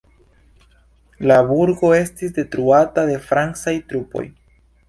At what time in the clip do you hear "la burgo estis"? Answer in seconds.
1.31-2.35